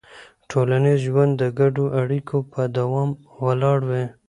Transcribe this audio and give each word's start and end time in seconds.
ټولنیز 0.49 0.99
ژوند 1.07 1.31
د 1.37 1.43
ګډو 1.59 1.85
اړیکو 2.01 2.37
په 2.51 2.61
دوام 2.77 3.09
ولاړ 3.45 3.79
وي. 3.89 4.05